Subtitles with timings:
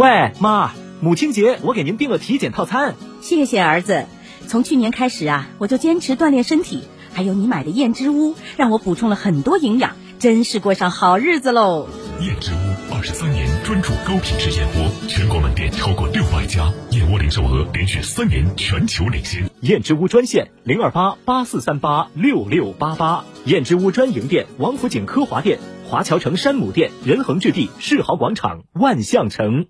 [0.00, 0.72] 喂，妈，
[1.02, 2.94] 母亲节我给您订了体检套餐。
[3.20, 4.06] 谢谢儿子，
[4.48, 11.86] 从去年开始啊，我就坚持锻炼身体，还有你买的燕之屋，让我补充了很多营养，真是过上好日子喽。
[12.18, 19.50] 燕之屋二十三年专注高品质燕窝，全国门店超过六百家，燕窝零售额连续三年全球领先。
[19.60, 25.58] 燕之屋专线零二八八四三八六六八八，燕之屋专营店王府井科华店、
[25.90, 29.66] 华侨城山姆店、仁恒置地世豪广场、万象城。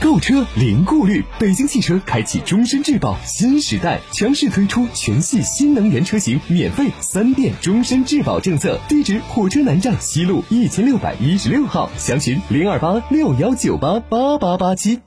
[0.00, 8.80] 购车零顾虑，北京汽车开启终身质保新时代，强势推出全系新能源车型免费三电终身质保政策。
[8.88, 15.00] 地址：火车南站西路一千六百一十六号，详询零二八六幺九八八八八七。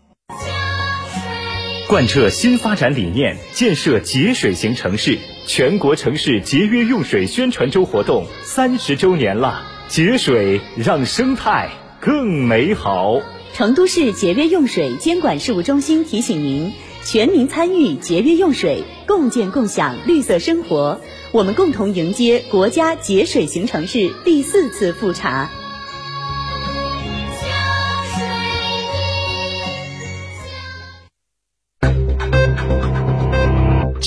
[1.94, 13.22] 贯彻新发展理念，建设节水型城市，全国城市节约用水宣传周活动三十周年了，节水让生态更美好。
[13.54, 16.74] 成都市节约用水监管事务中心提醒您：
[17.06, 21.00] 全民参与节约用水，共建共享绿色生活。
[21.32, 25.52] 我们共同迎接国家节水型城市第四次复查。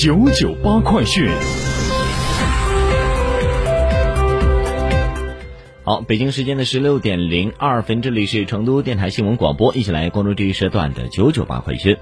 [0.07, 1.29] 九九八快讯。
[5.83, 11.97] 好，北京时间的十六点零二分，这里是成都电台新闻广播，一起来关注这一时段的九九八快讯。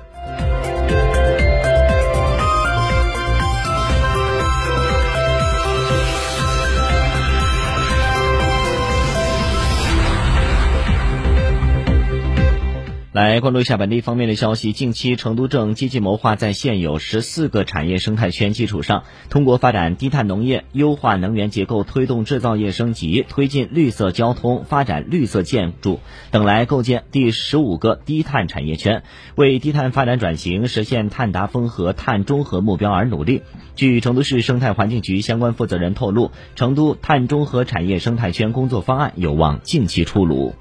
[13.16, 14.74] 来关注一下本地方面的消息。
[14.74, 29.04] 近期，成都正积极谋划在现有十四个产业生态圈基础上，通过发展低碳农业、优化能源结构、推动制造业升级、推进绿色交通、发展绿色建筑等，来构建第十五个低碳产业圈，
[29.36, 33.44] 为低碳发展转型、实现碳达峰和碳中和目标而努力。
[33.78, 40.54] 据成都市生态环境局相关负责人透露，成都碳中和产业生态圈工作方案有望近期出炉。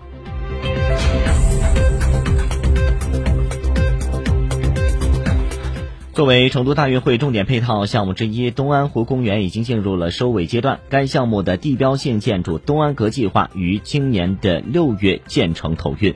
[6.15, 10.79] 作为成都大运会重点配套项目之一，东安湖公园已经进入了收尾阶段。
[10.89, 16.15] 该项目的地标性建筑东安阁计划于今年的六月建成投运。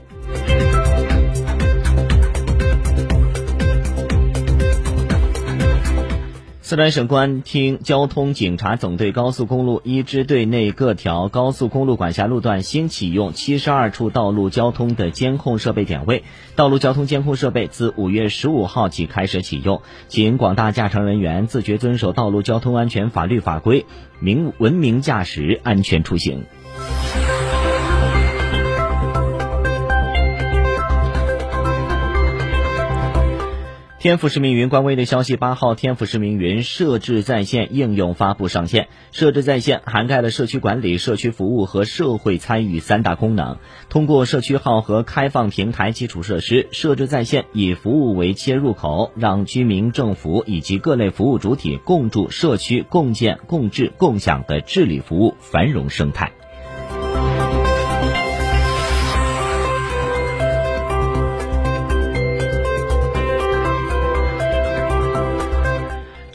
[6.69, 16.25] 四川省公安厅交通警察总队高速公路一支队内各条高速公路管辖路段新启用七十二处道路交通的监控设备点位，
[16.57, 23.87] 道路交通监控设备自五月十五号起开始启用，请广大驾乘人员自觉遵守道路交通安全法律法规，
[24.21, 26.45] 明文明驾驶，安全出行。
[34.01, 38.87] 天府市民云官微的消息，八号天府市民云设置在线应用发布上线。
[39.11, 43.59] 设置在线涵盖了社区管理、社区服务和社会参与三大功能。
[43.89, 56.38] 通过社区号和开放平台基础设施，设置在线以服务为切入口，让居民、政府以及各类服务主体共筑社区共建、共治、共享的治理服务繁荣生态。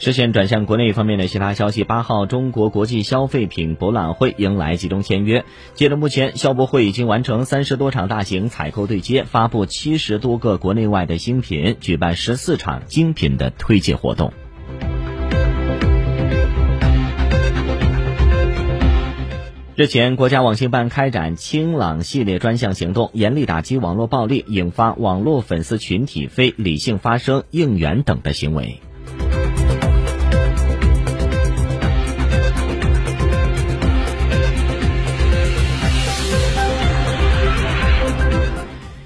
[0.04, 1.82] 视线转向国内方面的其他消息。
[1.82, 5.46] 八号，中国国际消费品博览会迎来集中签约。
[5.72, 14.34] 截至目前，消博会已经完成三十多场大型采购对接，发布七十多个国内外的新品，举办十四场精品的推介活动。
[19.74, 28.82] 日前，国家网信办开展“清朗”系列专项行动，严厉打击网络暴力引发网络粉丝群体非理性发声、应援等的行为。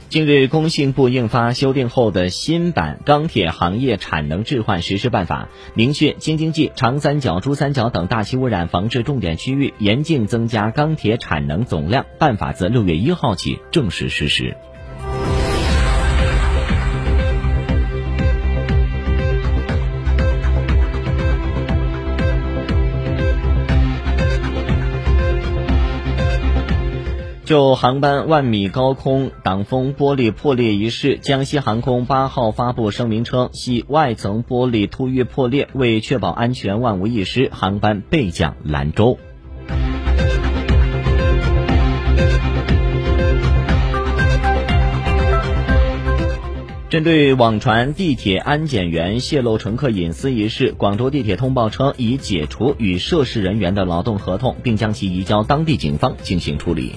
[0.08, 12.06] 近日，工信部印发修订后的新版《钢铁行业产能置换实施办法》，明确京津冀、长三角、珠三角等大气污染防治重点区域严禁增加钢铁产能总量。
[12.18, 14.56] 办法自六月一号起正式实施。
[27.48, 39.16] 就航班万米高空挡风玻璃破裂一事，江西航空八号发布声明称，系外层玻璃突遇破裂，为确保安全万无一失，航班备降兰州。
[46.90, 56.92] 针对网传地铁安检员泄露乘客隐私一事，广州地铁通报称已解除与涉事人员的劳动合同，并将其移交当地警方进行处理。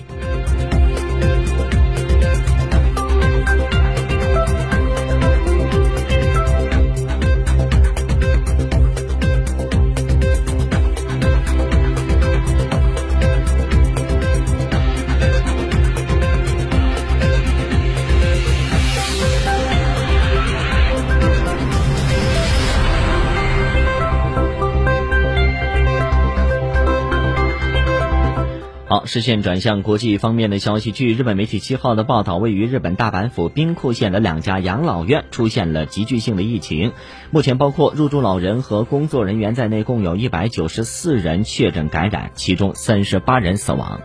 [28.91, 30.91] 好，视线转向国际方面的消息。
[30.91, 36.91] 据日本媒体七号的报道，位于日本大阪府兵库县的两家养老院出现了急剧性的疫情，
[37.29, 44.01] 目前包括入住老人和工作人员在内，共有一百九十四人确诊感染，其中三十八人死亡。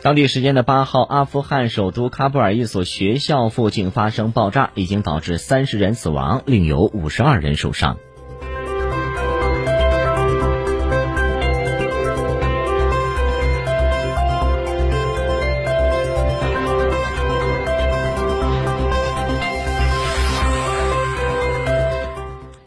[0.00, 7.98] 当地时间的八号，阿富汗首都喀布尔一所学校附近发生爆炸，已经导致三十人死亡，另有五十二人受伤。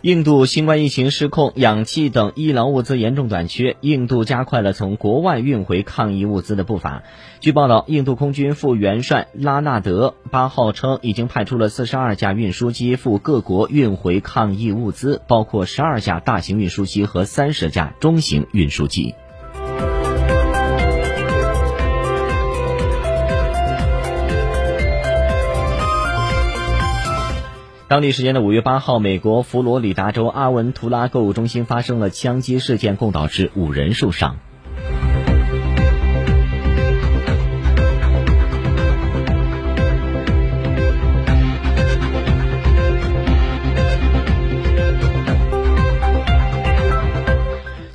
[0.02, 3.76] 印度新冠疫情失控，氧气等医疗物资严重短缺。
[3.82, 7.04] 印度加快了从国外运回抗疫物资的步伐。
[7.42, 19.16] 据报道，印度空军副元帅拉纳德八号称，已经派出了四十二架运输机赴各国运回抗疫物资，包括十二架大型运输机和三十架中型运输机。
[27.90, 34.38] 当地时间的五月八号，美国佛罗里达州阿文图拉购物中心发生了枪击事件，共导致五人受伤。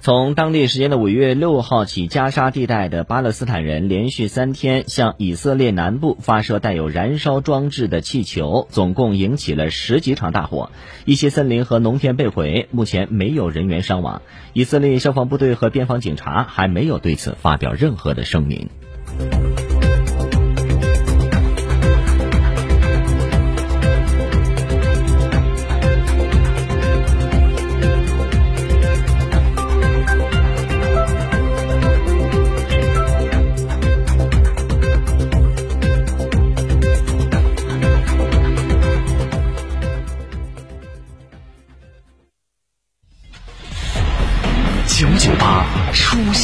[0.04, 10.70] 从当地时间的五月六号起，加沙地带的巴勒斯坦人连续三天向以色列南部发射带有燃烧装置的气球，总共引起了十几场大火，
[11.06, 14.20] 一些森林和农田被毁，目前没有人员伤亡。
[14.52, 18.68] 以色列消防部队和边防警察还没有对此发表任何的声明。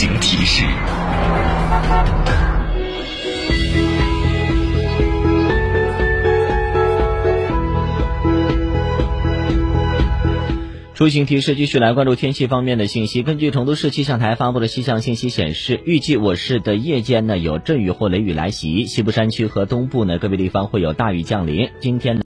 [0.00, 0.64] 行提示。
[10.94, 13.22] 出行提示，继续来关注天气方面的信息。
[13.22, 21.68] 根据成都市气象台发布的气象信息显示，预计我市的夜间呢有阵雨或雷雨来袭，西部山区和东部呢个别地方会有大雨降临。
[21.80, 22.18] 今天。